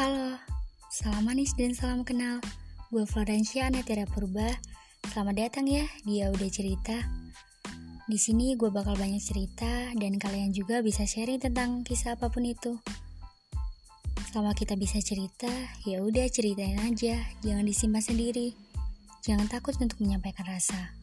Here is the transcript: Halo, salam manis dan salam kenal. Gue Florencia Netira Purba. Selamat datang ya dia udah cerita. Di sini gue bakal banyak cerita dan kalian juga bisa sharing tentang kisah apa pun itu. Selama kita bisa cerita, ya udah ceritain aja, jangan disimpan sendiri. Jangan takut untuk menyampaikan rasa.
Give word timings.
Halo, 0.00 0.32
salam 0.88 1.28
manis 1.28 1.52
dan 1.60 1.76
salam 1.76 2.08
kenal. 2.08 2.40
Gue 2.88 3.04
Florencia 3.04 3.68
Netira 3.68 4.08
Purba. 4.08 4.48
Selamat 5.12 5.36
datang 5.36 5.68
ya 5.68 5.84
dia 6.08 6.32
udah 6.32 6.48
cerita. 6.48 6.96
Di 8.08 8.16
sini 8.16 8.56
gue 8.56 8.72
bakal 8.72 8.96
banyak 8.96 9.20
cerita 9.20 9.92
dan 9.92 10.16
kalian 10.16 10.56
juga 10.56 10.80
bisa 10.80 11.04
sharing 11.04 11.44
tentang 11.44 11.84
kisah 11.84 12.16
apa 12.16 12.32
pun 12.32 12.48
itu. 12.48 12.80
Selama 14.32 14.56
kita 14.56 14.72
bisa 14.80 15.04
cerita, 15.04 15.52
ya 15.84 16.00
udah 16.00 16.24
ceritain 16.32 16.80
aja, 16.80 17.20
jangan 17.44 17.68
disimpan 17.68 18.00
sendiri. 18.00 18.56
Jangan 19.20 19.52
takut 19.52 19.76
untuk 19.84 20.00
menyampaikan 20.00 20.48
rasa. 20.48 20.96